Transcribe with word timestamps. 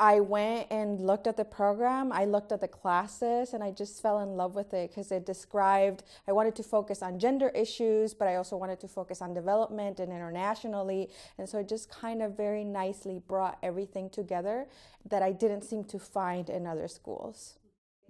I 0.00 0.20
went 0.20 0.68
and 0.70 1.00
looked 1.00 1.26
at 1.26 1.36
the 1.36 1.44
program, 1.44 2.12
I 2.12 2.24
looked 2.24 2.52
at 2.52 2.60
the 2.60 2.68
classes, 2.68 3.52
and 3.52 3.64
I 3.64 3.72
just 3.72 4.00
fell 4.00 4.20
in 4.20 4.36
love 4.36 4.54
with 4.54 4.72
it 4.72 4.90
because 4.90 5.10
it 5.10 5.26
described, 5.26 6.04
I 6.28 6.32
wanted 6.32 6.54
to 6.56 6.62
focus 6.62 7.02
on 7.02 7.18
gender 7.18 7.48
issues, 7.48 8.14
but 8.14 8.28
I 8.28 8.36
also 8.36 8.56
wanted 8.56 8.78
to 8.80 8.88
focus 8.88 9.20
on 9.20 9.34
development 9.34 9.98
and 9.98 10.12
internationally. 10.12 11.10
And 11.36 11.48
so 11.48 11.58
it 11.58 11.68
just 11.68 11.90
kind 11.90 12.22
of 12.22 12.36
very 12.36 12.62
nicely 12.62 13.20
brought 13.26 13.58
everything 13.60 14.08
together 14.08 14.68
that 15.08 15.22
I 15.22 15.32
didn't 15.32 15.62
seem 15.62 15.82
to 15.84 15.98
find 15.98 16.48
in 16.48 16.64
other 16.64 16.86
schools. 16.86 17.58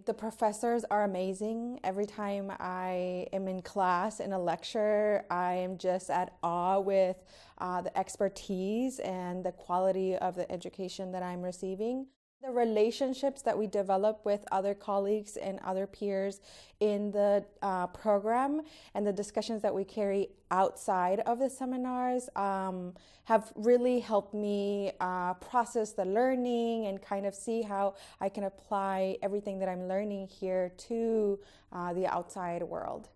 The 0.08 0.14
professors 0.14 0.86
are 0.90 1.04
amazing. 1.04 1.80
Every 1.84 2.06
time 2.06 2.50
I 2.58 3.26
am 3.30 3.46
in 3.46 3.60
class 3.60 4.20
in 4.20 4.32
a 4.32 4.38
lecture, 4.38 5.26
I 5.30 5.52
am 5.56 5.76
just 5.76 6.08
at 6.08 6.32
awe 6.42 6.80
with 6.80 7.22
uh, 7.58 7.82
the 7.82 7.94
expertise 7.98 9.00
and 9.00 9.44
the 9.44 9.52
quality 9.52 10.16
of 10.16 10.34
the 10.34 10.50
education 10.50 11.12
that 11.12 11.22
I'm 11.22 11.42
receiving. 11.42 12.06
The 12.40 12.50
relationships 12.52 13.42
that 13.42 13.58
we 13.58 13.66
develop 13.66 14.24
with 14.24 14.44
other 14.52 14.72
colleagues 14.72 15.36
and 15.36 15.58
other 15.64 15.88
peers 15.88 16.40
in 16.78 17.10
the 17.10 17.44
uh, 17.62 17.88
program 17.88 18.62
and 18.94 19.04
the 19.04 19.12
discussions 19.12 19.60
that 19.62 19.74
we 19.74 19.82
carry 19.82 20.28
outside 20.52 21.18
of 21.20 21.40
the 21.40 21.50
seminars 21.50 22.28
um, 22.36 22.94
have 23.24 23.52
really 23.56 23.98
helped 23.98 24.34
me 24.34 24.92
uh, 25.00 25.34
process 25.34 25.92
the 25.92 26.04
learning 26.04 26.86
and 26.86 27.02
kind 27.02 27.26
of 27.26 27.34
see 27.34 27.60
how 27.60 27.96
I 28.20 28.28
can 28.28 28.44
apply 28.44 29.18
everything 29.20 29.58
that 29.58 29.68
I'm 29.68 29.88
learning 29.88 30.28
here 30.28 30.72
to 30.88 31.40
uh, 31.72 31.92
the 31.92 32.06
outside 32.06 32.62
world. 32.62 33.08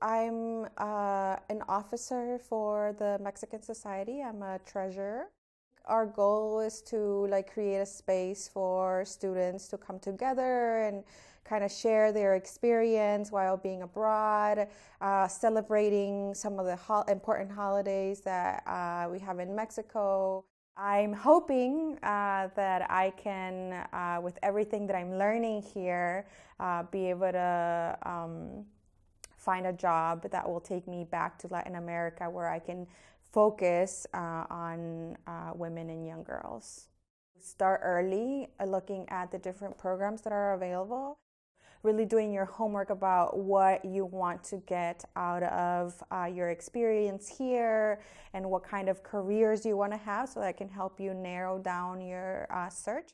I'm 0.00 0.64
uh, 0.78 1.36
an 1.50 1.62
officer 1.68 2.38
for 2.38 2.94
the 2.98 3.18
Mexican 3.22 3.60
Society. 3.60 4.22
I'm 4.22 4.42
a 4.42 4.58
treasurer 4.60 5.26
our 5.88 6.06
goal 6.06 6.60
is 6.60 6.80
to 6.82 7.26
like 7.28 7.52
create 7.52 7.78
a 7.78 7.86
space 7.86 8.48
for 8.52 9.04
students 9.04 9.68
to 9.68 9.78
come 9.78 9.98
together 9.98 10.82
and 10.82 11.02
kind 11.44 11.64
of 11.64 11.72
share 11.72 12.12
their 12.12 12.34
experience 12.34 13.32
while 13.32 13.56
being 13.56 13.82
abroad, 13.82 14.68
uh, 15.00 15.26
celebrating 15.26 16.34
some 16.34 16.58
of 16.58 16.66
the 16.66 16.76
ho- 16.76 17.04
important 17.08 17.50
holidays 17.50 18.20
that 18.20 18.62
uh, 18.66 19.08
we 19.10 19.18
have 19.18 19.38
in 19.38 19.56
Mexico. 19.56 20.44
I'm 20.76 21.12
hoping 21.12 21.98
uh, 22.02 22.48
that 22.54 22.88
I 22.90 23.12
can, 23.16 23.72
uh, 23.92 24.20
with 24.22 24.38
everything 24.42 24.86
that 24.86 24.94
I'm 24.94 25.18
learning 25.18 25.62
here, 25.62 26.26
uh, 26.60 26.84
be 26.84 27.10
able 27.10 27.32
to 27.32 27.98
um, 28.02 28.64
find 29.38 29.66
a 29.66 29.72
job 29.72 30.30
that 30.30 30.48
will 30.48 30.60
take 30.60 30.86
me 30.86 31.04
back 31.04 31.38
to 31.38 31.48
Latin 31.48 31.76
America 31.76 32.28
where 32.28 32.48
I 32.48 32.58
can 32.58 32.86
focus 33.32 34.06
uh, 34.14 34.44
on 34.50 35.16
uh, 35.26 35.52
women 35.54 35.90
and 35.90 36.06
young 36.06 36.22
girls. 36.22 36.88
Start 37.40 37.80
early, 37.84 38.48
uh, 38.60 38.64
looking 38.64 39.08
at 39.08 39.30
the 39.30 39.38
different 39.38 39.78
programs 39.78 40.22
that 40.22 40.32
are 40.32 40.54
available. 40.54 41.18
Really 41.84 42.04
doing 42.04 42.32
your 42.32 42.44
homework 42.44 42.90
about 42.90 43.38
what 43.38 43.84
you 43.84 44.04
want 44.04 44.42
to 44.44 44.56
get 44.66 45.04
out 45.14 45.44
of 45.44 46.02
uh, 46.10 46.24
your 46.24 46.50
experience 46.50 47.28
here 47.28 48.00
and 48.34 48.50
what 48.50 48.64
kind 48.64 48.88
of 48.88 49.04
careers 49.04 49.64
you 49.64 49.76
want 49.76 49.92
to 49.92 49.98
have 49.98 50.28
so 50.28 50.40
that 50.40 50.56
can 50.56 50.68
help 50.68 50.98
you 50.98 51.14
narrow 51.14 51.58
down 51.58 52.00
your 52.00 52.48
uh, 52.50 52.68
search. 52.68 53.10